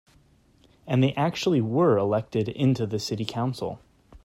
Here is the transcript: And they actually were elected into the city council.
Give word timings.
And 0.87 1.03
they 1.03 1.13
actually 1.13 1.61
were 1.61 1.95
elected 1.95 2.49
into 2.49 2.87
the 2.87 2.97
city 2.97 3.23
council. 3.23 3.77